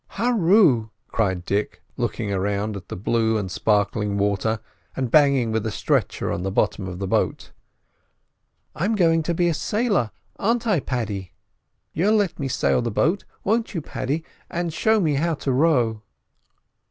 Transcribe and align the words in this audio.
"Hurroo!" 0.13 0.89
cried 1.09 1.45
Dick, 1.45 1.83
looking 1.95 2.33
around 2.33 2.75
at 2.75 2.87
the 2.87 2.95
blue 2.95 3.37
and 3.37 3.51
sparkling 3.51 4.17
water, 4.17 4.59
and 4.95 5.11
banging 5.11 5.51
with 5.51 5.63
a 5.63 5.69
stretcher 5.69 6.31
on 6.31 6.41
the 6.41 6.49
bottom 6.49 6.87
of 6.87 6.97
the 6.97 7.05
boat. 7.05 7.51
"I'm 8.73 8.95
goin' 8.95 9.21
to 9.21 9.35
be 9.35 9.47
a 9.47 9.53
sailor, 9.53 10.09
aren't 10.37 10.65
I, 10.65 10.79
Paddy? 10.79 11.33
You'll 11.93 12.15
let 12.15 12.39
me 12.39 12.47
sail 12.47 12.81
the 12.81 12.89
boat, 12.89 13.25
won't 13.43 13.75
you, 13.75 13.81
Paddy, 13.83 14.25
an' 14.49 14.71
show 14.71 14.99
me 14.99 15.13
how 15.13 15.35
to 15.35 15.51
row?" 15.51 16.01